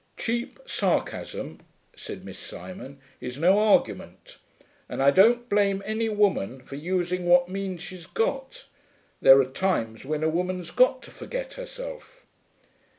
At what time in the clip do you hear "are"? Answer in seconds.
9.39-9.45